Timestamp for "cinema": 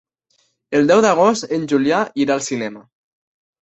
2.47-2.83